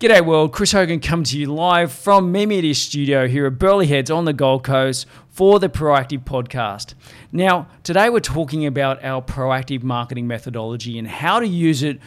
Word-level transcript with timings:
G'day 0.00 0.24
world, 0.24 0.52
Chris 0.52 0.70
Hogan 0.70 1.00
coming 1.00 1.24
to 1.24 1.36
you 1.36 1.52
live 1.52 1.90
from 1.90 2.30
Me 2.30 2.46
Media 2.46 2.72
Studio 2.72 3.26
here 3.26 3.46
at 3.46 3.58
Burleigh 3.58 3.86
Heads 3.86 4.12
on 4.12 4.26
the 4.26 4.32
Gold 4.32 4.62
Coast 4.62 5.06
for 5.28 5.58
the 5.58 5.68
Proactive 5.68 6.22
Podcast. 6.22 6.94
Now, 7.32 7.66
today 7.82 8.08
we're 8.08 8.20
talking 8.20 8.64
about 8.64 9.04
our 9.04 9.20
proactive 9.20 9.82
marketing 9.82 10.28
methodology 10.28 11.00
and 11.00 11.08
how 11.08 11.40
to 11.40 11.48
use 11.48 11.82
it 11.82 11.98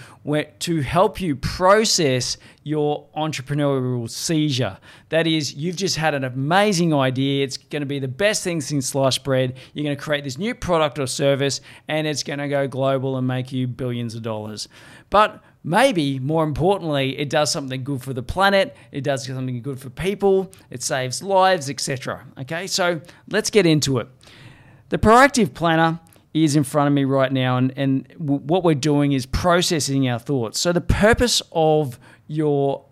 to 0.59 0.79
help 0.79 1.19
you 1.19 1.35
process 1.35 2.37
your 2.63 3.09
entrepreneurial 3.13 4.09
seizure. 4.09 4.77
That 5.09 5.27
is, 5.27 5.55
you've 5.55 5.75
just 5.75 5.97
had 5.97 6.13
an 6.13 6.23
amazing 6.23 6.93
idea, 6.93 7.43
it's 7.43 7.57
going 7.57 7.81
to 7.81 7.85
be 7.85 7.99
the 7.99 8.07
best 8.07 8.41
thing 8.41 8.61
since 8.61 8.87
sliced 8.87 9.25
bread, 9.25 9.57
you're 9.73 9.83
going 9.83 9.97
to 9.97 10.01
create 10.01 10.23
this 10.23 10.37
new 10.37 10.55
product 10.55 10.97
or 10.97 11.07
service, 11.07 11.59
and 11.89 12.07
it's 12.07 12.23
going 12.23 12.39
to 12.39 12.47
go 12.47 12.69
global 12.69 13.17
and 13.17 13.27
make 13.27 13.51
you 13.51 13.67
billions 13.67 14.15
of 14.15 14.21
dollars. 14.21 14.69
But 15.09 15.43
maybe 15.63 16.19
more 16.19 16.43
importantly, 16.43 17.17
it 17.17 17.29
does 17.29 17.51
something 17.51 17.83
good 17.83 18.01
for 18.01 18.13
the 18.13 18.23
planet, 18.23 18.75
it 18.91 19.03
does 19.03 19.25
something 19.25 19.61
good 19.61 19.79
for 19.79 19.89
people, 19.89 20.51
it 20.69 20.81
saves 20.83 21.21
lives, 21.21 21.69
etc. 21.69 22.25
Okay, 22.39 22.67
so 22.67 23.01
let's 23.29 23.49
get 23.49 23.65
into 23.65 23.99
it. 23.99 24.07
The 24.89 24.97
proactive 24.97 25.53
planner 25.53 25.99
is 26.33 26.55
in 26.55 26.63
front 26.63 26.87
of 26.87 26.93
me 26.93 27.03
right 27.03 27.31
now, 27.31 27.57
and, 27.57 27.73
and 27.75 28.07
what 28.17 28.63
we're 28.63 28.73
doing 28.73 29.11
is 29.11 29.25
processing 29.25 30.07
our 30.07 30.19
thoughts. 30.19 30.59
So, 30.59 30.71
the 30.71 30.81
purpose 30.81 31.41
of 31.51 31.99
your 32.27 32.85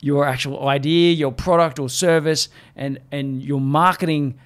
your 0.00 0.26
actual 0.26 0.68
idea, 0.68 1.12
your 1.12 1.32
product 1.32 1.78
or 1.78 1.88
service, 1.88 2.50
and, 2.76 3.00
and 3.10 3.42
your 3.42 3.60
marketing 3.60 4.38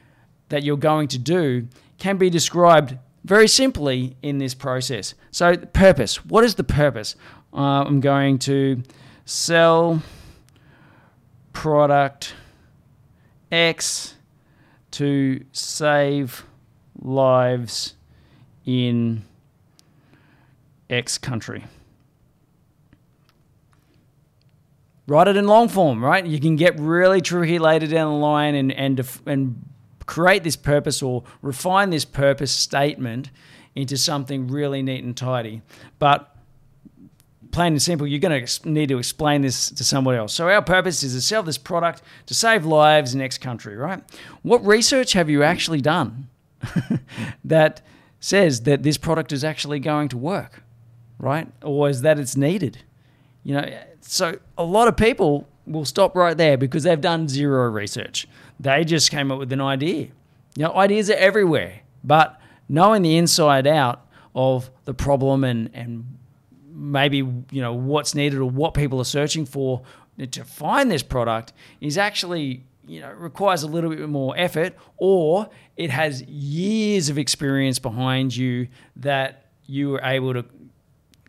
that 0.50 0.62
you're 0.62 0.76
going 0.76 1.08
to 1.08 1.18
do 1.18 1.66
can 1.98 2.16
be 2.16 2.30
described 2.30 2.96
very 3.24 3.48
simply 3.48 4.16
in 4.22 4.38
this 4.38 4.54
process. 4.54 5.14
So, 5.32 5.56
purpose. 5.56 6.24
What 6.24 6.44
is 6.44 6.54
the 6.54 6.62
purpose? 6.62 7.16
Uh, 7.52 7.84
I'm 7.84 8.00
going 8.00 8.38
to 8.40 8.82
sell 9.24 10.02
product 11.52 12.34
X 13.50 14.14
to 14.92 15.44
save 15.52 16.44
lives 17.00 17.94
in 18.64 19.24
X 20.90 21.18
country. 21.18 21.64
Write 25.06 25.28
it 25.28 25.36
in 25.36 25.46
long 25.46 25.68
form, 25.68 26.04
right? 26.04 26.26
You 26.26 26.38
can 26.38 26.56
get 26.56 26.78
really 26.78 27.22
tricky 27.22 27.58
later 27.58 27.86
down 27.86 28.12
the 28.12 28.18
line 28.18 28.54
and, 28.54 28.70
and, 28.70 29.08
and 29.24 29.64
create 30.04 30.44
this 30.44 30.56
purpose 30.56 31.02
or 31.02 31.24
refine 31.40 31.88
this 31.88 32.04
purpose 32.04 32.52
statement 32.52 33.30
into 33.74 33.96
something 33.96 34.48
really 34.48 34.82
neat 34.82 35.02
and 35.02 35.16
tidy. 35.16 35.62
But 35.98 36.34
plain 37.50 37.72
and 37.72 37.82
simple, 37.82 38.06
you're 38.06 38.20
going 38.20 38.44
to 38.44 38.68
need 38.68 38.88
to 38.88 38.98
explain 38.98 39.42
this 39.42 39.70
to 39.70 39.84
someone 39.84 40.14
else. 40.14 40.34
So 40.34 40.48
our 40.48 40.62
purpose 40.62 41.02
is 41.02 41.14
to 41.14 41.20
sell 41.20 41.42
this 41.42 41.58
product 41.58 42.02
to 42.26 42.34
save 42.34 42.64
lives 42.64 43.14
in 43.14 43.20
X 43.20 43.38
country, 43.38 43.76
right? 43.76 44.02
What 44.42 44.64
research 44.64 45.12
have 45.12 45.28
you 45.30 45.42
actually 45.42 45.80
done 45.80 46.28
that 47.44 47.80
says 48.20 48.62
that 48.62 48.82
this 48.82 48.98
product 48.98 49.32
is 49.32 49.44
actually 49.44 49.80
going 49.80 50.08
to 50.08 50.16
work, 50.16 50.62
right? 51.18 51.48
Or 51.62 51.88
is 51.88 52.02
that 52.02 52.18
it's 52.18 52.36
needed? 52.36 52.78
You 53.44 53.54
know, 53.54 53.78
so 54.00 54.38
a 54.56 54.64
lot 54.64 54.88
of 54.88 54.96
people 54.96 55.46
will 55.66 55.84
stop 55.84 56.16
right 56.16 56.36
there 56.36 56.56
because 56.56 56.82
they've 56.82 57.00
done 57.00 57.28
zero 57.28 57.68
research. 57.70 58.26
They 58.58 58.84
just 58.84 59.10
came 59.10 59.30
up 59.30 59.38
with 59.38 59.52
an 59.52 59.60
idea. 59.60 60.08
You 60.56 60.64
know, 60.64 60.74
ideas 60.74 61.10
are 61.10 61.14
everywhere, 61.14 61.80
but 62.02 62.40
knowing 62.68 63.02
the 63.02 63.16
inside 63.16 63.66
out 63.66 64.06
of 64.34 64.70
the 64.84 64.94
problem 64.94 65.44
and, 65.44 65.70
and 65.72 66.18
maybe 66.78 67.18
you 67.18 67.60
know 67.60 67.72
what's 67.72 68.14
needed 68.14 68.38
or 68.38 68.44
what 68.44 68.72
people 68.72 69.00
are 69.00 69.04
searching 69.04 69.44
for 69.44 69.82
to 70.30 70.44
find 70.44 70.90
this 70.90 71.02
product 71.02 71.52
is 71.80 71.98
actually 71.98 72.64
you 72.86 73.00
know 73.00 73.10
requires 73.12 73.62
a 73.62 73.66
little 73.66 73.90
bit 73.90 74.08
more 74.08 74.34
effort 74.36 74.74
or 74.96 75.48
it 75.76 75.90
has 75.90 76.22
years 76.22 77.08
of 77.08 77.18
experience 77.18 77.78
behind 77.78 78.34
you 78.34 78.68
that 78.96 79.46
you 79.66 79.90
were 79.90 80.00
able 80.02 80.32
to 80.32 80.44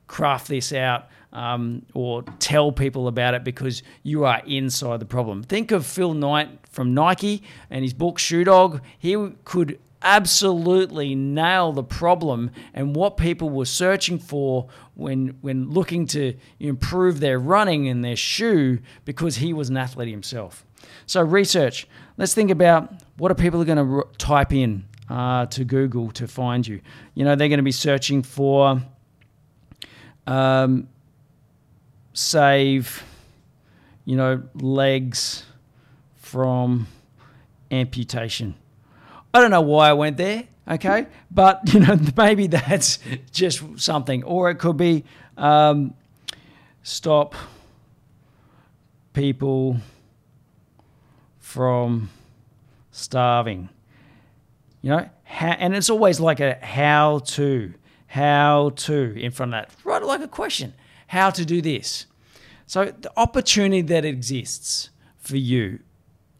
craft 0.07 0.47
this 0.47 0.71
out 0.73 1.07
um, 1.31 1.85
or 1.93 2.23
tell 2.39 2.71
people 2.71 3.07
about 3.07 3.33
it 3.33 3.43
because 3.43 3.83
you 4.01 4.25
are 4.25 4.41
inside 4.47 4.99
the 4.99 5.05
problem. 5.05 5.43
Think 5.43 5.71
of 5.71 5.85
Phil 5.85 6.13
Knight 6.13 6.49
from 6.71 6.93
Nike 6.93 7.43
and 7.69 7.83
his 7.83 7.93
book 7.93 8.17
Shoe 8.17 8.43
Dog. 8.43 8.81
He 8.97 9.15
could 9.43 9.79
absolutely 10.01 11.13
nail 11.15 11.71
the 11.73 11.83
problem 11.83 12.51
and 12.73 12.95
what 12.95 13.17
people 13.17 13.49
were 13.49 13.65
searching 13.65 14.17
for 14.17 14.67
when 14.95 15.37
when 15.41 15.69
looking 15.69 16.05
to 16.07 16.33
improve 16.59 17.19
their 17.19 17.37
running 17.37 17.87
and 17.87 18.03
their 18.03 18.15
shoe 18.15 18.79
because 19.05 19.37
he 19.37 19.53
was 19.53 19.69
an 19.69 19.77
athlete 19.77 20.09
himself. 20.09 20.65
So 21.05 21.21
research. 21.21 21.87
Let's 22.17 22.33
think 22.33 22.51
about 22.51 22.93
what 23.17 23.31
are 23.31 23.35
people 23.35 23.63
going 23.63 23.77
to 23.77 24.07
type 24.17 24.53
in 24.53 24.85
uh, 25.09 25.45
to 25.47 25.63
Google 25.63 26.11
to 26.11 26.27
find 26.27 26.65
you. 26.67 26.81
You 27.15 27.25
know 27.25 27.35
they're 27.35 27.49
going 27.49 27.57
to 27.59 27.63
be 27.63 27.71
searching 27.71 28.23
for 28.23 28.81
um, 30.27 30.87
save, 32.13 33.03
you 34.05 34.15
know 34.15 34.43
legs 34.55 35.45
from 36.15 36.87
amputation 37.71 38.55
I 39.33 39.39
don't 39.39 39.51
know 39.51 39.61
why 39.61 39.89
I 39.89 39.93
went 39.93 40.17
there, 40.17 40.45
okay? 40.67 41.07
But, 41.29 41.61
you 41.73 41.79
know, 41.81 41.97
maybe 42.17 42.47
that's 42.47 42.99
just 43.31 43.63
something. 43.79 44.23
Or 44.23 44.49
it 44.49 44.55
could 44.55 44.77
be 44.77 45.03
um, 45.37 45.93
stop 46.83 47.35
people 49.13 49.77
from 51.39 52.09
starving. 52.91 53.69
You 54.81 54.91
know, 54.91 55.09
how, 55.23 55.47
and 55.47 55.75
it's 55.75 55.89
always 55.89 56.19
like 56.19 56.39
a 56.39 56.57
how 56.61 57.19
to, 57.19 57.73
how 58.07 58.71
to 58.75 59.15
in 59.19 59.31
front 59.31 59.53
of 59.53 59.67
that. 59.85 60.01
It 60.01 60.05
like 60.05 60.21
a 60.21 60.27
question. 60.27 60.73
How 61.07 61.31
to 61.31 61.43
do 61.43 61.61
this. 61.61 62.05
So 62.65 62.85
the 62.85 63.11
opportunity 63.17 63.81
that 63.81 64.05
exists 64.05 64.91
for 65.17 65.37
you 65.37 65.79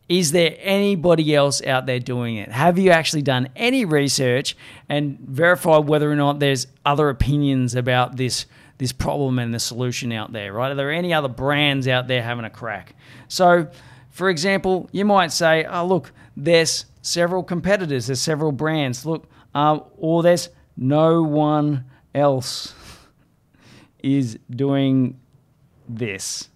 is 0.10 0.32
there 0.32 0.56
anybody 0.58 1.36
else 1.36 1.64
out 1.64 1.86
there 1.86 2.00
doing 2.00 2.38
it? 2.38 2.52
Have 2.52 2.80
you 2.80 2.90
actually 2.90 3.22
done 3.22 3.48
any 3.56 3.86
research 3.86 4.58
and 4.90 5.20
verified 5.20 5.88
whether 5.88 6.12
or 6.12 6.16
not 6.16 6.40
there's 6.40 6.66
other 6.84 7.10
opinions 7.10 7.76
about 7.76 8.18
this 8.18 8.48
this 8.80 8.92
problem 8.94 9.40
and 9.40 9.54
the 9.54 9.60
solution 9.60 10.14
out 10.14 10.32
there, 10.32 10.54
right? 10.54 10.72
Are 10.72 10.76
there 10.76 10.90
any 10.90 11.14
other 11.14 11.28
brands 11.28 11.86
out 11.86 12.08
there 12.08 12.24
having 12.24 12.46
a 12.46 12.50
crack? 12.50 12.96
So, 13.28 13.68
for 14.10 14.30
example, 14.30 14.90
you 14.94 15.04
might 15.06 15.34
say, 15.34 15.66
"Oh, 15.66 15.86
look, 15.86 16.12
there's 16.36 16.86
several 17.02 17.44
competitors, 17.44 18.08
there's 18.08 18.22
several 18.22 18.54
brands. 18.54 19.06
Look, 19.06 19.30
um, 19.54 19.84
or 19.98 20.24
there's 20.24 20.50
no 20.78 21.22
one 21.22 21.86
else 22.16 22.74
is 24.02 24.40
doing 24.50 25.20
this." 25.88 26.50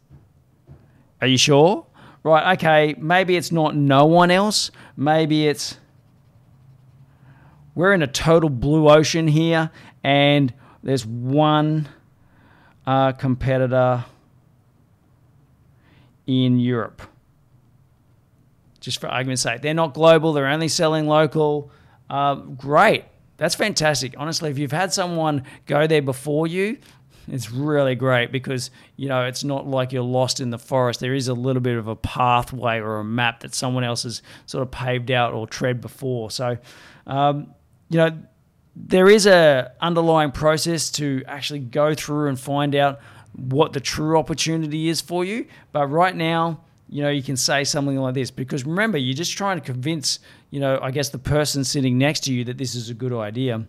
Are 1.22 1.28
you 1.28 1.38
sure? 1.38 1.86
Right, 2.24 2.58
okay, 2.58 2.96
maybe 2.98 3.36
it's 3.36 3.52
not 3.52 3.76
no 3.76 4.06
one 4.06 4.32
else. 4.32 4.72
Maybe 4.96 5.48
it's 5.48 5.78
we're 7.76 7.94
in 7.94 8.04
a 8.04 8.08
total 8.08 8.50
blue 8.50 8.90
ocean 8.90 9.28
here 9.28 9.72
and 10.04 10.54
there's 10.84 11.06
one 11.06 11.90
uh, 12.86 13.14
competitor 13.14 14.06
in 16.28 16.60
Europe. 16.60 17.02
Just 18.80 19.00
for 19.00 19.08
argument's 19.08 19.42
sake, 19.42 19.62
they're 19.62 19.74
not 19.74 19.94
global, 19.94 20.34
they're 20.34 20.48
only 20.48 20.68
selling 20.68 21.08
local. 21.08 21.72
Uh, 22.10 22.36
great. 22.36 23.06
That's 23.38 23.56
fantastic. 23.56 24.14
Honestly, 24.18 24.52
if 24.52 24.60
you've 24.60 24.72
had 24.72 24.94
someone 24.94 25.44
go 25.66 25.88
there 25.88 26.02
before 26.02 26.48
you, 26.48 26.78
it's 27.28 27.52
really 27.52 27.96
great 27.96 28.32
because 28.32 28.70
you 28.96 29.08
know 29.08 29.26
it's 29.26 29.44
not 29.44 29.68
like 29.68 29.92
you're 29.92 30.04
lost 30.04 30.40
in 30.40 30.50
the 30.50 30.60
forest. 30.60 31.00
There 31.00 31.14
is 31.14 31.28
a 31.28 31.34
little 31.34 31.62
bit 31.62 31.78
of 31.78 31.88
a 31.88 31.96
pathway 31.96 32.80
or 32.80 33.00
a 33.00 33.04
map 33.04 33.42
that 33.42 33.54
someone 33.56 33.84
else 33.84 34.04
has 34.04 34.22
sort 34.46 34.62
of 34.62 34.72
paved 34.72 35.12
out 35.12 35.34
or 35.34 35.48
tread 35.48 35.82
before. 35.82 36.32
So, 36.32 36.58
um, 37.08 37.54
you 37.90 37.98
know, 37.98 38.18
there 38.76 39.10
is 39.10 39.26
a 39.26 39.72
underlying 39.80 40.32
process 40.32 40.92
to 40.92 41.24
actually 41.28 41.60
go 41.60 41.94
through 41.94 42.28
and 42.28 42.40
find 42.40 42.76
out 42.76 43.00
what 43.36 43.74
the 43.74 43.80
true 43.80 44.18
opportunity 44.18 44.90
is 44.90 45.02
for 45.02 45.24
you. 45.24 45.48
But 45.72 45.88
right 45.88 46.16
now, 46.16 46.62
you 46.90 47.02
know, 47.02 47.10
you 47.10 47.24
can 47.24 47.38
say 47.38 47.64
something 47.64 47.98
like 47.98 48.14
this 48.14 48.32
because 48.32 48.66
remember, 48.66 48.98
you're 48.98 49.16
just 49.16 49.38
trying 49.38 49.60
to 49.60 49.66
convince, 49.66 50.20
you 50.52 50.60
know, 50.60 50.80
I 50.82 50.92
guess 50.92 51.10
the 51.10 51.20
person 51.20 51.64
sitting 51.64 51.98
next 51.98 52.22
to 52.26 52.34
you 52.34 52.44
that 52.46 52.58
this 52.58 52.76
is 52.76 52.90
a 52.90 52.94
good 52.94 53.14
idea 53.14 53.66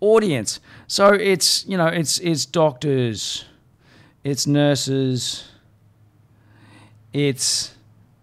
audience. 0.00 0.60
So 0.86 1.12
it's 1.12 1.66
you 1.66 1.76
know 1.76 1.86
it's 1.86 2.18
it's 2.18 2.46
doctors, 2.46 3.44
it's 4.24 4.46
nurses, 4.46 5.48
it's 7.12 7.74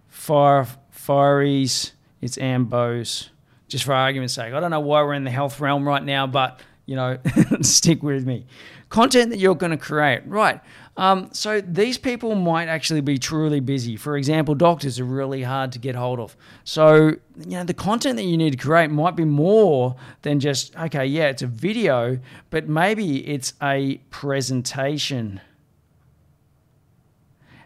fire 0.08 0.68
fireys, 0.94 1.92
it's 2.22 2.38
ambos. 2.38 3.30
Just 3.68 3.84
for 3.84 3.94
argument's 3.94 4.34
sake, 4.34 4.54
I 4.54 4.60
don't 4.60 4.72
know 4.72 4.80
why 4.80 5.02
we're 5.02 5.14
in 5.14 5.24
the 5.24 5.32
health 5.32 5.60
realm 5.60 5.88
right 5.88 6.04
now, 6.04 6.28
but 6.28 6.60
you 6.86 6.96
know, 6.96 7.18
stick 7.62 8.04
with 8.04 8.26
me. 8.26 8.46
content 8.90 9.32
that 9.32 9.40
you're 9.40 9.56
going 9.56 9.72
to 9.72 9.78
create, 9.78 10.26
right? 10.26 10.62
Um, 10.98 11.30
so 11.34 11.60
these 11.60 11.98
people 11.98 12.36
might 12.36 12.68
actually 12.68 13.02
be 13.02 13.18
truly 13.18 13.60
busy. 13.60 13.98
For 13.98 14.16
example, 14.16 14.56
doctors 14.56 15.00
are 15.00 15.06
really 15.06 15.44
hard 15.44 15.72
to 15.74 15.80
get 15.80 15.96
hold 15.96 16.20
of. 16.20 16.38
So, 16.64 17.16
you 17.38 17.58
know, 17.58 17.64
the 17.66 17.74
content 17.74 18.16
that 18.16 18.24
you 18.24 18.38
need 18.38 18.52
to 18.52 18.58
create 18.58 18.90
might 18.90 19.16
be 19.16 19.26
more 19.26 19.96
than 20.22 20.40
just, 20.40 20.76
okay, 20.78 21.06
yeah, 21.06 21.28
it's 21.28 21.42
a 21.42 21.48
video, 21.48 22.20
but 22.50 22.70
maybe 22.70 23.28
it's 23.28 23.54
a 23.62 23.98
presentation. 24.10 25.42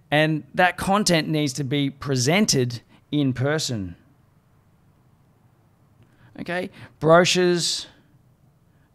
And 0.09 0.43
that 0.55 0.77
content 0.77 1.27
needs 1.27 1.53
to 1.53 1.63
be 1.63 1.91
presented 1.91 2.81
in 3.11 3.33
person. 3.33 3.95
Okay, 6.39 6.69
brochures 6.99 7.87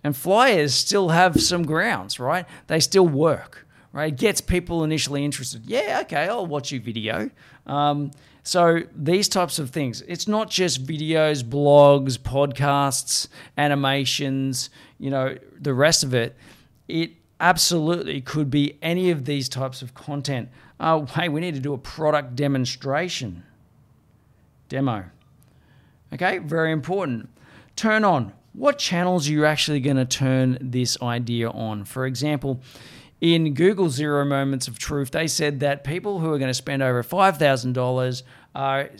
and 0.04 0.16
flyers 0.16 0.74
still 0.74 1.08
have 1.08 1.40
some 1.40 1.64
grounds, 1.64 2.20
right? 2.20 2.46
They 2.68 2.78
still 2.78 3.08
work 3.08 3.64
right? 3.94 4.12
It 4.12 4.18
gets 4.18 4.40
people 4.40 4.82
initially 4.82 5.24
interested. 5.24 5.64
Yeah, 5.66 6.00
okay, 6.02 6.28
I'll 6.28 6.46
watch 6.46 6.72
your 6.72 6.82
video. 6.82 7.30
Um, 7.64 8.10
so 8.42 8.82
these 8.94 9.28
types 9.28 9.58
of 9.58 9.70
things. 9.70 10.02
It's 10.02 10.28
not 10.28 10.50
just 10.50 10.84
videos, 10.84 11.42
blogs, 11.42 12.18
podcasts, 12.18 13.28
animations, 13.56 14.68
you 14.98 15.10
know, 15.10 15.38
the 15.58 15.72
rest 15.72 16.02
of 16.02 16.12
it. 16.12 16.36
It 16.88 17.12
absolutely 17.40 18.20
could 18.20 18.50
be 18.50 18.78
any 18.82 19.10
of 19.10 19.24
these 19.24 19.48
types 19.48 19.80
of 19.80 19.94
content. 19.94 20.50
Oh, 20.80 21.06
hey, 21.14 21.28
we 21.28 21.40
need 21.40 21.54
to 21.54 21.60
do 21.60 21.72
a 21.72 21.78
product 21.78 22.34
demonstration. 22.34 23.44
Demo. 24.68 25.04
Okay, 26.12 26.38
very 26.38 26.72
important. 26.72 27.30
Turn 27.76 28.04
on. 28.04 28.32
What 28.54 28.78
channels 28.78 29.28
are 29.28 29.32
you 29.32 29.44
actually 29.44 29.80
going 29.80 29.96
to 29.96 30.04
turn 30.04 30.58
this 30.60 30.96
idea 31.02 31.50
on? 31.50 31.84
For 31.84 32.06
example, 32.06 32.60
in 33.20 33.52
Google 33.52 33.90
Zero 33.90 34.24
Moments 34.24 34.68
of 34.68 34.78
Truth, 34.78 35.10
they 35.10 35.26
said 35.26 35.58
that 35.58 35.82
people 35.82 36.20
who 36.20 36.32
are 36.32 36.38
going 36.38 36.50
to 36.50 36.54
spend 36.54 36.80
over 36.80 37.02
$5,000 37.02 38.22
are 38.54 38.90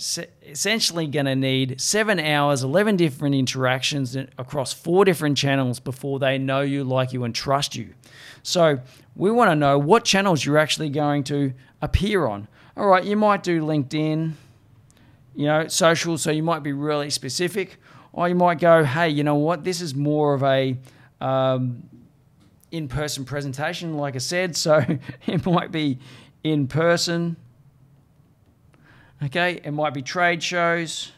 essentially 0.43 1.07
going 1.07 1.27
to 1.27 1.37
need 1.37 1.81
seven 1.81 2.19
hours, 2.19 2.65
11 2.65 2.97
different 2.97 3.37
interactions 3.37 4.17
across 4.17 4.73
four 4.73 5.05
different 5.05 5.39
channels 5.39 5.79
before 5.79 6.19
they 6.19 6.37
know 6.37 6.63
you, 6.63 6.83
like 6.83 7.13
you, 7.13 7.23
and 7.23 7.33
trust 7.33 7.77
you. 7.77 7.95
So 8.43 8.81
we 9.15 9.31
want 9.31 9.53
to 9.53 9.55
know 9.55 9.79
what 9.79 10.05
channels 10.05 10.45
you're 10.45 10.59
actually 10.59 10.91
going 10.91 11.23
to 11.25 11.53
appear 11.81 12.27
on. 12.27 12.49
All 12.77 12.89
right, 12.89 13.05
you 13.05 13.17
might 13.17 13.45
do 13.45 13.63
LinkedIn, 13.63 14.33
you 15.37 15.47
know, 15.47 15.69
social, 15.69 16.19
so 16.19 16.33
you 16.33 16.43
might 16.43 16.65
be 16.65 16.73
really 16.73 17.09
specific. 17.11 17.79
Or 18.15 18.29
you 18.29 18.37
might 18.37 18.61
go, 18.61 18.85
hey, 18.85 19.09
you 19.09 19.25
know 19.25 19.35
what, 19.35 19.65
this 19.65 19.81
is 19.81 19.93
more 19.93 20.35
of 20.35 20.45
a 20.45 20.79
um, 21.21 21.83
in 22.71 22.87
person 22.87 23.25
presentation, 23.25 23.97
like 23.97 24.15
I 24.15 24.19
said. 24.19 24.57
So 24.57 24.85
it 25.27 25.45
might 25.45 25.73
be 25.73 25.99
in 26.45 26.69
person. 26.69 27.37
Okay, 29.23 29.61
it 29.65 29.73
might 29.73 29.95
be 29.95 30.01
trade 30.01 30.45
shows. 30.45 31.11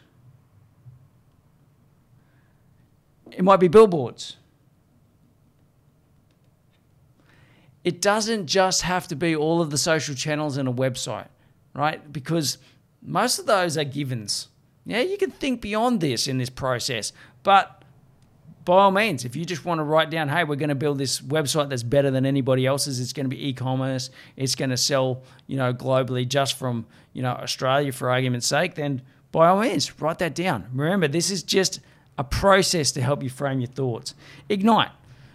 It 3.31 3.45
might 3.45 3.61
be 3.61 3.69
billboards. 3.69 4.37
It 7.85 8.01
doesn't 8.01 8.47
just 8.47 8.83
have 8.83 9.07
to 9.09 9.17
be 9.17 9.37
all 9.37 9.61
of 9.61 9.71
the 9.71 9.79
social 9.79 10.15
channels 10.15 10.57
and 10.57 10.67
a 10.67 10.73
website, 10.73 11.29
right? 11.75 12.11
Because 12.11 12.57
most 13.03 13.39
of 13.39 13.45
those 13.45 13.77
are 13.77 13.85
givens. 13.85 14.49
Yeah, 14.87 15.01
you 15.01 15.19
can 15.19 15.33
think 15.33 15.61
beyond 15.61 16.01
this 16.01 16.29
in 16.29 16.39
this 16.39 16.49
process, 16.49 17.13
but 17.43 17.83
by 18.65 18.75
all 18.79 18.91
means, 18.91 19.25
if 19.25 19.37
you 19.37 19.45
just 19.45 19.65
want 19.65 19.79
to 19.79 19.85
write 19.85 20.11
down, 20.11 20.29
hey, 20.29 20.45
we're 20.45 20.57
going 20.57 20.71
to 20.71 20.75
build 20.75 20.99
this 20.99 21.21
website 21.21 21.69
that's 21.69 21.83
better 21.83 22.11
than 22.11 22.25
anybody 22.25 22.67
else's, 22.67 22.99
it's 22.99 23.13
going 23.13 23.25
to 23.25 23.31
be 23.31 23.49
e-commerce, 23.49 24.11
it's 24.37 24.55
going 24.55 24.71
to 24.71 24.77
sell, 24.77 25.23
you 25.47 25.57
know, 25.57 25.73
globally 25.73 26.27
just 26.27 26.59
from, 26.59 26.87
you 27.13 27.23
know, 27.23 27.31
Australia 27.31 27.93
for 27.93 28.11
argument's 28.11 28.47
sake, 28.47 28.75
then 28.75 29.03
by 29.33 29.49
all 29.49 29.61
means, 29.61 30.01
write 30.01 30.19
that 30.19 30.35
down. 30.35 30.67
Remember, 30.73 31.07
this 31.07 31.31
is 31.31 31.43
just 31.43 31.81
a 32.19 32.25
process 32.25 32.93
to 32.93 33.03
help 33.03 33.23
you 33.23 33.31
frame 33.31 33.61
your 33.61 33.71
thoughts. 33.71 34.15
Ignite. 34.49 34.91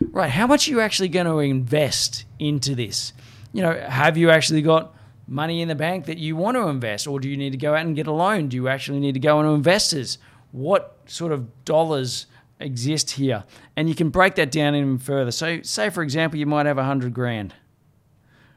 Right, 0.10 0.32
how 0.32 0.48
much 0.48 0.68
are 0.68 0.72
you 0.72 0.82
actually 0.82 1.10
going 1.10 1.28
to 1.28 1.40
invest 1.40 2.26
into 2.40 2.74
this? 2.74 3.14
You 3.54 3.62
know, 3.62 3.74
have 3.74 4.18
you 4.18 4.30
actually 4.30 4.62
got 4.62 4.96
money 5.32 5.62
in 5.62 5.68
the 5.68 5.76
bank 5.76 6.06
that 6.06 6.18
you 6.18 6.36
want 6.36 6.58
to 6.58 6.68
invest 6.68 7.08
or 7.08 7.20
do 7.20 7.30
you 7.30 7.38
need 7.38 7.52
to 7.52 7.58
go 7.58 7.74
out 7.74 7.86
and 7.86 7.96
get 7.96 8.08
a 8.08 8.12
loan? 8.12 8.50
Do 8.50 8.56
you 8.56 8.68
actually 8.68 9.00
need 9.00 9.14
to 9.14 9.20
go 9.20 9.40
into 9.40 9.52
investors? 9.54 10.18
What 10.52 10.98
sort 11.06 11.32
of 11.32 11.66
dollars 11.66 12.28
exist 12.62 13.12
here. 13.12 13.44
And 13.76 13.90
you 13.90 13.96
can 13.96 14.10
break 14.10 14.36
that 14.36 14.52
down 14.52 14.76
even 14.76 14.98
further. 14.98 15.32
So, 15.32 15.62
say 15.62 15.90
for 15.90 16.04
example, 16.04 16.40
you 16.40 16.46
might 16.46 16.66
have 16.66 16.78
a 16.78 16.82
100 16.82 17.14
grand, 17.14 17.54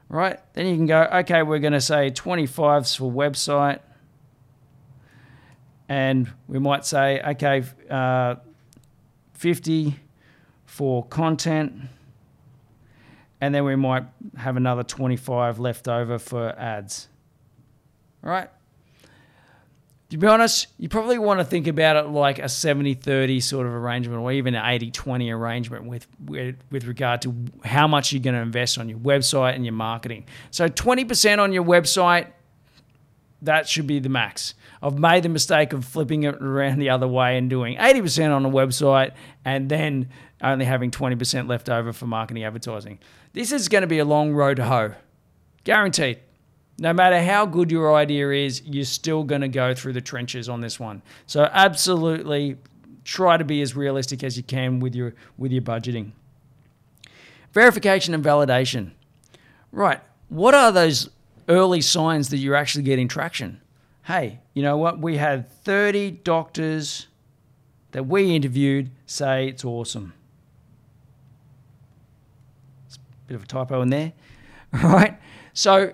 right? 0.09 0.39
Then 0.53 0.67
you 0.67 0.75
can 0.75 0.85
go, 0.85 1.03
okay, 1.13 1.43
we're 1.43 1.59
going 1.59 1.73
to 1.73 1.81
say 1.81 2.11
25s 2.11 2.97
for 2.97 3.11
website. 3.11 3.79
And 5.87 6.31
we 6.47 6.59
might 6.59 6.85
say, 6.85 7.21
okay, 7.21 7.63
uh, 7.89 8.35
50 9.33 9.99
for 10.65 11.05
content. 11.05 11.73
And 13.45 13.53
then 13.53 13.63
we 13.63 13.75
might 13.75 14.05
have 14.37 14.57
another 14.57 14.81
25 14.81 15.59
left 15.59 15.87
over 15.87 16.17
for 16.17 16.49
ads. 16.57 17.07
All 18.23 18.31
right? 18.31 18.49
to 20.09 20.17
be 20.17 20.27
honest, 20.27 20.67
you 20.77 20.87
probably 20.87 21.17
want 21.17 21.39
to 21.39 21.43
think 21.43 21.67
about 21.67 21.95
it 21.97 22.09
like 22.09 22.39
a 22.39 22.47
70 22.47 22.93
30 22.93 23.39
sort 23.39 23.65
of 23.65 23.73
arrangement 23.73 24.21
or 24.21 24.31
even 24.31 24.55
an 24.55 24.63
80 24.63 24.91
20 24.91 25.31
arrangement 25.31 25.85
with, 25.85 26.07
with, 26.23 26.55
with 26.71 26.85
regard 26.85 27.21
to 27.23 27.35
how 27.63 27.87
much 27.87 28.13
you're 28.13 28.21
going 28.21 28.35
to 28.35 28.41
invest 28.41 28.77
on 28.77 28.87
your 28.87 28.99
website 28.99 29.55
and 29.55 29.65
your 29.65 29.73
marketing. 29.73 30.25
So 30.51 30.67
20% 30.67 31.39
on 31.39 31.51
your 31.51 31.63
website, 31.63 32.27
that 33.41 33.67
should 33.67 33.87
be 33.87 33.99
the 33.99 34.09
max. 34.09 34.53
I've 34.85 34.99
made 34.99 35.23
the 35.23 35.29
mistake 35.29 35.73
of 35.73 35.83
flipping 35.83 36.23
it 36.23 36.35
around 36.35 36.77
the 36.77 36.91
other 36.91 37.07
way 37.07 37.39
and 37.39 37.49
doing 37.49 37.75
80% 37.75 38.35
on 38.35 38.45
a 38.45 38.49
website 38.51 39.13
and 39.43 39.67
then 39.67 40.09
only 40.43 40.63
having 40.63 40.91
20% 40.91 41.49
left 41.49 41.69
over 41.69 41.91
for 41.91 42.05
marketing 42.05 42.43
advertising. 42.43 42.99
This 43.33 43.51
is 43.51 43.67
going 43.67 43.81
to 43.81 43.87
be 43.87 43.97
a 43.97 44.05
long 44.05 44.31
road 44.33 44.57
to 44.57 44.65
hoe. 44.65 44.93
Guaranteed. 45.63 46.19
No 46.77 46.93
matter 46.93 47.19
how 47.19 47.47
good 47.47 47.71
your 47.71 47.95
idea 47.95 48.29
is, 48.29 48.61
you're 48.63 48.85
still 48.85 49.23
going 49.23 49.41
to 49.41 49.47
go 49.47 49.73
through 49.73 49.93
the 49.93 50.01
trenches 50.01 50.49
on 50.49 50.61
this 50.61 50.79
one. 50.79 51.01
So 51.25 51.49
absolutely 51.51 52.57
try 53.03 53.37
to 53.37 53.43
be 53.43 53.63
as 53.63 53.75
realistic 53.75 54.23
as 54.23 54.37
you 54.37 54.43
can 54.43 54.79
with 54.79 54.93
your 54.93 55.15
with 55.39 55.51
your 55.51 55.63
budgeting. 55.63 56.11
Verification 57.53 58.13
and 58.13 58.23
validation. 58.23 58.91
Right. 59.71 60.01
What 60.29 60.53
are 60.53 60.71
those 60.71 61.09
early 61.49 61.81
signs 61.81 62.29
that 62.29 62.37
you're 62.37 62.55
actually 62.55 62.83
getting 62.83 63.07
traction? 63.07 63.61
Hey, 64.05 64.39
you 64.53 64.61
know 64.61 64.77
what? 64.77 64.99
We 64.99 65.17
had 65.17 65.49
30 65.63 66.11
doctors 66.11 67.07
that 67.91 68.05
we 68.05 68.35
interviewed 68.35 68.91
say 69.05 69.47
it's 69.47 69.65
awesome. 69.65 70.13
It's 72.87 72.97
a 72.97 73.27
bit 73.27 73.35
of 73.35 73.43
a 73.43 73.47
typo 73.47 73.81
in 73.81 73.89
there. 73.89 74.13
Right? 74.83 75.17
So 75.53 75.93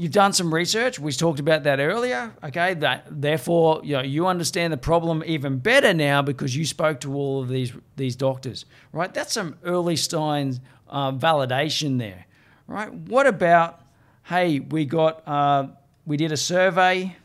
You've 0.00 0.12
done 0.12 0.32
some 0.32 0.54
research. 0.54 0.98
We 0.98 1.12
talked 1.12 1.40
about 1.40 1.64
that 1.64 1.78
earlier. 1.78 2.32
Okay, 2.42 2.72
that 2.72 3.04
therefore 3.10 3.82
you 3.84 3.96
know 3.96 4.02
you 4.02 4.26
understand 4.28 4.72
the 4.72 4.78
problem 4.78 5.22
even 5.26 5.58
better 5.58 5.92
now 5.92 6.22
because 6.22 6.56
you 6.56 6.64
spoke 6.64 7.00
to 7.00 7.14
all 7.14 7.42
of 7.42 7.50
these 7.50 7.74
these 7.96 8.16
doctors, 8.16 8.64
right? 8.94 9.12
That's 9.12 9.34
some 9.34 9.58
early 9.62 9.96
signs 9.96 10.60
uh, 10.88 11.12
validation 11.12 11.98
there, 11.98 12.24
right? 12.66 12.90
What 12.90 13.26
about 13.26 13.82
hey, 14.22 14.60
we 14.60 14.86
got 14.86 15.22
uh, 15.28 15.66
we 16.06 16.16
did 16.16 16.32
a 16.32 16.36
survey. 16.36 17.16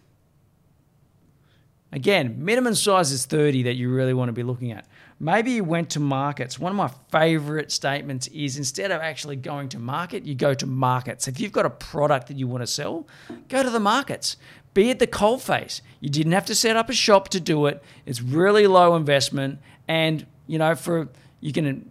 Again, 1.91 2.43
minimum 2.43 2.75
size 2.75 3.11
is 3.11 3.25
30 3.25 3.63
that 3.63 3.75
you 3.75 3.89
really 3.89 4.13
want 4.13 4.29
to 4.29 4.33
be 4.33 4.43
looking 4.43 4.71
at. 4.71 4.85
Maybe 5.19 5.51
you 5.51 5.63
went 5.63 5.91
to 5.91 6.01
markets. 6.01 6.59
One 6.59 6.71
of 6.71 6.75
my 6.75 6.91
favorite 7.09 7.71
statements 7.71 8.27
is 8.27 8.57
instead 8.57 8.91
of 8.91 9.01
actually 9.01 9.37
going 9.37 9.69
to 9.69 9.79
market, 9.79 10.25
you 10.25 10.35
go 10.35 10.53
to 10.53 10.65
markets. 10.65 11.27
If 11.29 11.39
you've 11.39 11.53
got 11.53 11.65
a 11.65 11.69
product 11.69 12.27
that 12.27 12.37
you 12.37 12.47
want 12.47 12.63
to 12.63 12.67
sell, 12.67 13.07
go 13.47 13.63
to 13.63 13.69
the 13.69 13.79
markets. 13.79 14.35
Be 14.73 14.91
at 14.91 14.99
the 14.99 15.07
coalface. 15.07 15.79
You 16.01 16.09
didn't 16.09 16.33
have 16.33 16.45
to 16.47 16.55
set 16.55 16.75
up 16.75 16.89
a 16.89 16.93
shop 16.93 17.29
to 17.29 17.39
do 17.39 17.65
it. 17.67 17.81
It's 18.05 18.21
really 18.21 18.67
low 18.67 18.97
investment, 18.97 19.59
and 19.87 20.25
you 20.47 20.59
know 20.59 20.75
for 20.75 21.07
you 21.39 21.53
can 21.53 21.89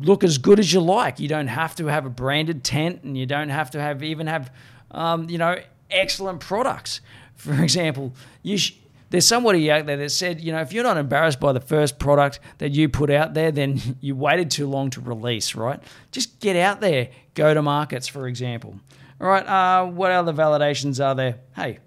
look 0.00 0.24
as 0.24 0.36
good 0.36 0.58
as 0.58 0.72
you 0.72 0.80
like. 0.80 1.20
You 1.20 1.28
don't 1.28 1.46
have 1.46 1.76
to 1.76 1.86
have 1.86 2.06
a 2.06 2.10
branded 2.10 2.64
tent, 2.64 3.04
and 3.04 3.16
you 3.16 3.24
don't 3.24 3.50
have 3.50 3.70
to 3.70 3.80
have 3.80 4.02
even 4.02 4.26
have 4.26 4.52
um, 4.90 5.30
you 5.30 5.38
know 5.38 5.58
excellent 5.90 6.40
products. 6.40 7.00
For 7.36 7.62
example, 7.62 8.14
you. 8.42 8.58
Sh- 8.58 8.74
there's 9.10 9.26
somebody 9.26 9.70
out 9.70 9.86
there 9.86 9.96
that 9.96 10.10
said, 10.10 10.42
you 10.42 10.52
know, 10.52 10.60
if 10.60 10.70
you're 10.70 10.84
not 10.84 10.98
embarrassed 10.98 11.40
by 11.40 11.54
the 11.54 11.60
first 11.60 11.98
product 11.98 12.40
that 12.58 12.72
you 12.72 12.90
put 12.90 13.10
out 13.10 13.32
there, 13.32 13.50
then 13.50 13.80
you 14.02 14.14
waited 14.14 14.50
too 14.50 14.66
long 14.68 14.90
to 14.90 15.00
release, 15.00 15.54
right? 15.54 15.82
Just 16.12 16.40
get 16.40 16.56
out 16.56 16.82
there, 16.82 17.08
go 17.32 17.54
to 17.54 17.62
markets, 17.62 18.06
for 18.06 18.28
example. 18.28 18.78
All 19.18 19.28
right, 19.28 19.46
uh, 19.46 19.86
what 19.86 20.10
other 20.12 20.34
validations 20.34 21.02
are 21.02 21.14
there? 21.14 21.36
Hey, 21.56 21.78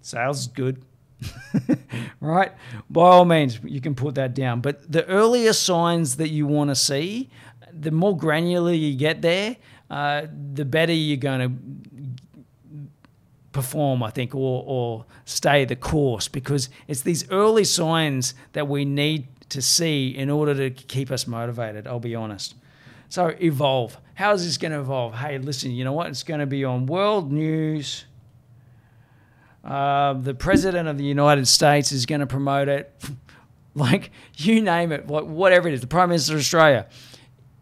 sales 0.00 0.40
is 0.40 0.46
good. 0.46 0.82
right? 2.20 2.52
By 2.88 3.02
all 3.02 3.26
means, 3.26 3.60
you 3.62 3.82
can 3.82 3.94
put 3.94 4.14
that 4.14 4.34
down. 4.34 4.62
But 4.62 4.90
the 4.90 5.06
earlier 5.06 5.52
signs 5.52 6.16
that 6.16 6.30
you 6.30 6.46
want 6.46 6.70
to 6.70 6.74
see 6.74 7.28
the 7.72 7.90
more 7.90 8.16
granular 8.16 8.72
you 8.72 8.96
get 8.96 9.22
there, 9.22 9.56
uh, 9.90 10.26
the 10.54 10.64
better 10.64 10.92
you're 10.92 11.16
going 11.16 11.40
to 11.40 11.99
perform, 13.52 14.02
I 14.02 14.10
think, 14.10 14.34
or, 14.34 14.64
or 14.66 15.04
stay 15.24 15.64
the 15.64 15.76
course 15.76 16.28
because 16.28 16.68
it's 16.86 17.02
these 17.02 17.28
early 17.30 17.64
signs 17.64 18.34
that 18.52 18.68
we 18.68 18.84
need 18.84 19.26
to 19.50 19.60
see 19.60 20.08
in 20.08 20.30
order 20.30 20.54
to 20.54 20.70
keep 20.70 21.10
us 21.10 21.26
motivated. 21.26 21.86
I'll 21.86 22.00
be 22.00 22.14
honest. 22.14 22.54
So, 23.08 23.34
evolve. 23.40 23.98
How 24.14 24.32
is 24.32 24.44
this 24.44 24.56
going 24.56 24.72
to 24.72 24.80
evolve? 24.80 25.14
Hey, 25.14 25.38
listen, 25.38 25.72
you 25.72 25.84
know 25.84 25.92
what? 25.92 26.06
It's 26.06 26.22
going 26.22 26.40
to 26.40 26.46
be 26.46 26.64
on 26.64 26.86
world 26.86 27.32
news. 27.32 28.04
Uh, 29.64 30.12
the 30.14 30.34
president 30.34 30.88
of 30.88 30.96
the 30.96 31.04
United 31.04 31.48
States 31.48 31.90
is 31.90 32.06
going 32.06 32.20
to 32.20 32.26
promote 32.26 32.68
it. 32.68 32.94
like, 33.74 34.12
you 34.36 34.62
name 34.62 34.92
it, 34.92 35.06
whatever 35.06 35.68
it 35.68 35.74
is, 35.74 35.80
the 35.80 35.86
Prime 35.88 36.10
Minister 36.10 36.34
of 36.34 36.40
Australia, 36.40 36.86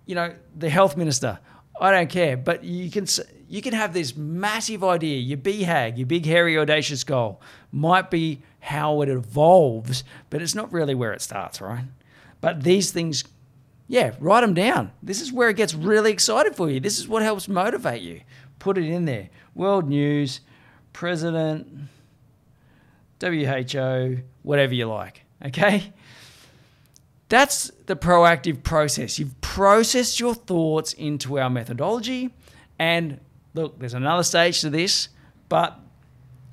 you 0.05 0.15
know, 0.15 0.35
the 0.55 0.69
health 0.69 0.97
minister. 0.97 1.39
I 1.81 1.93
don't 1.93 2.11
care, 2.11 2.37
but 2.37 2.65
you 2.65 2.91
can 2.91 3.07
you 3.49 3.63
can 3.63 3.73
have 3.73 3.95
this 3.95 4.15
massive 4.17 4.85
idea, 4.85 5.19
your 5.19 5.39
BHAG, 5.39 5.97
your 5.97 6.07
big 6.07 6.27
hairy 6.27 6.59
audacious 6.59 7.03
goal, 7.03 7.41
might 7.73 8.11
be 8.11 8.43
how 8.61 9.01
it 9.01 9.09
evolves, 9.09 10.05
but 10.29 10.43
it's 10.43 10.55
not 10.55 10.73
really 10.73 10.95
where 10.95 11.13
it 11.13 11.23
starts, 11.23 11.61
right? 11.61 11.85
But 12.41 12.63
these 12.63 12.91
things, 12.91 13.25
yeah, 13.87 14.13
write 14.21 14.43
them 14.43 14.55
down. 14.55 14.93
This 15.03 15.23
is 15.23 15.33
where 15.33 15.49
it 15.49 15.57
gets 15.57 15.75
really 15.75 16.13
excited 16.13 16.55
for 16.55 16.69
you. 16.69 16.79
This 16.79 16.99
is 16.99 17.09
what 17.09 17.23
helps 17.23 17.49
motivate 17.49 18.03
you. 18.03 18.21
Put 18.59 18.77
it 18.77 18.85
in 18.85 19.07
there. 19.07 19.31
World 19.55 19.89
news, 19.89 20.41
president, 20.93 21.89
WHO, 23.21 24.19
whatever 24.43 24.75
you 24.75 24.87
like. 24.87 25.25
Okay? 25.45 25.93
That's 27.29 27.71
the 27.87 27.97
proactive 27.97 28.63
process. 28.63 29.19
You've 29.19 29.41
processed 29.41 30.21
your 30.21 30.35
thoughts 30.35 30.93
into 30.93 31.39
our 31.39 31.49
methodology. 31.51 32.31
And 32.79 33.21
look, 33.59 33.79
there's 33.79 33.95
another 33.95 34.23
stage 34.23 34.61
to 34.61 34.71
this, 34.71 35.09
but 35.49 35.79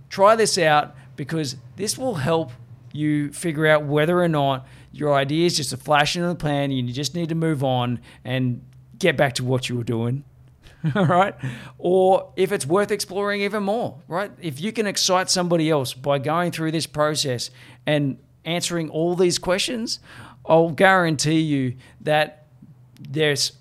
try 0.10 0.36
this 0.36 0.58
out 0.58 0.96
because 1.16 1.56
this 1.76 1.98
will 1.98 2.16
help 2.16 2.52
you 2.92 3.32
figure 3.32 3.68
out 3.68 3.86
whether 3.86 4.22
or 4.22 4.28
not 4.28 4.66
your 4.92 5.14
idea 5.14 5.46
is 5.46 5.58
just 5.58 5.74
a 5.74 5.78
flash 5.78 6.16
in 6.16 6.24
the 6.24 6.36
plan 6.36 6.72
and 6.72 6.88
you 6.88 6.94
just 6.94 7.14
need 7.14 7.30
to 7.30 7.36
move 7.36 7.64
on 7.64 8.00
and 8.24 8.62
get 8.98 9.18
back 9.18 9.34
to 9.34 9.44
what 9.44 9.70
you 9.70 9.76
were 9.76 9.84
doing. 9.84 10.24
All 10.96 11.06
right. 11.06 11.36
Or 11.78 12.32
if 12.36 12.52
it's 12.52 12.66
worth 12.66 12.92
exploring 12.92 13.42
even 13.42 13.64
more, 13.64 14.00
right? 14.08 14.32
If 14.42 14.60
you 14.60 14.72
can 14.72 14.88
excite 14.88 15.30
somebody 15.30 15.70
else 15.70 15.94
by 15.94 16.20
going 16.20 16.52
through 16.52 16.72
this 16.72 16.88
process 16.88 17.52
and 17.86 18.18
answering 18.46 18.90
all 18.90 19.16
these 19.16 19.40
questions, 19.40 20.00
I'll 20.46 20.70
guarantee 20.70 21.40
you 21.40 21.76
that 22.02 22.46
there's, 23.00 23.54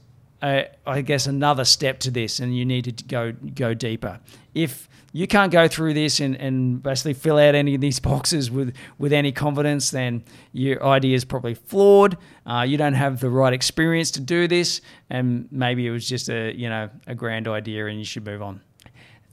I 0.87 1.01
guess, 1.03 1.27
another 1.27 1.65
step 1.65 2.01
to 2.01 2.11
this, 2.11 2.39
and 2.41 2.57
you 2.57 2.65
need 2.65 2.97
to 2.97 3.05
go 3.05 3.33
go 3.33 3.73
deeper. 3.73 4.21
If 4.55 4.89
you 5.13 5.27
can't 5.27 5.53
go 5.53 5.69
through 5.69 5.95
this 5.95 6.21
and, 6.21 6.37
and 6.37 6.83
basically 6.83 7.15
fill 7.15 7.39
out 7.39 7.55
any 7.55 7.75
of 7.75 7.81
these 7.81 8.01
boxes 8.11 8.51
with, 8.51 8.75
with 8.99 9.13
any 9.13 9.31
confidence, 9.31 9.91
then 9.91 10.25
your 10.53 10.85
idea 10.85 11.15
is 11.15 11.25
probably 11.25 11.55
flawed. 11.55 12.19
Uh, 12.45 12.65
you 12.67 12.77
don't 12.77 12.95
have 12.95 13.21
the 13.21 13.31
right 13.31 13.53
experience 13.53 14.11
to 14.11 14.21
do 14.21 14.49
this, 14.49 14.81
and 15.09 15.49
maybe 15.51 15.87
it 15.87 15.91
was 15.91 16.09
just 16.09 16.29
a 16.29 16.53
you 16.55 16.69
know 16.69 16.91
a 17.07 17.15
grand 17.15 17.49
idea, 17.49 17.87
and 17.87 17.99
you 17.99 18.05
should 18.05 18.25
move 18.25 18.43
on. 18.43 18.61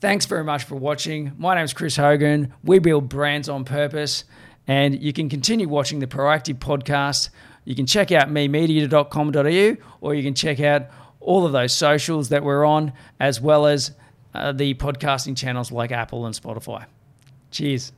Thanks 0.00 0.26
very 0.26 0.44
much 0.44 0.64
for 0.64 0.76
watching. 0.76 1.32
My 1.38 1.54
name 1.54 1.64
is 1.64 1.72
Chris 1.72 1.96
Hogan. 1.96 2.52
We 2.64 2.78
build 2.80 3.08
brands 3.08 3.48
on 3.48 3.64
purpose. 3.64 4.24
And 4.66 5.00
you 5.02 5.12
can 5.12 5.28
continue 5.28 5.68
watching 5.68 5.98
the 5.98 6.06
Proactive 6.06 6.58
podcast. 6.58 7.30
You 7.64 7.74
can 7.74 7.86
check 7.86 8.10
out 8.10 8.28
memedia.com.au 8.28 9.76
or 10.00 10.14
you 10.14 10.22
can 10.22 10.34
check 10.34 10.60
out 10.60 10.88
all 11.22 11.46
of 11.46 11.52
those 11.52 11.72
socials 11.72 12.28
that 12.30 12.42
we're 12.42 12.64
on, 12.64 12.92
as 13.20 13.40
well 13.40 13.66
as 13.66 13.92
uh, 14.34 14.52
the 14.52 14.74
podcasting 14.74 15.36
channels 15.36 15.70
like 15.72 15.92
Apple 15.92 16.26
and 16.26 16.34
Spotify. 16.34 16.86
Cheers. 17.50 17.92